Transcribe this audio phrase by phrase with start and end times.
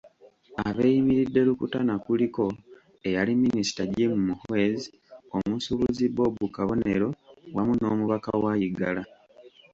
[0.67, 2.43] Abeeyimiridde Rukutana kuliko;
[3.07, 4.89] eyali Minisita Jim Muhwezi,
[5.37, 7.09] omusuubuzi Bob Kabonero
[7.55, 9.03] wamu n'Omubaka wa Igara.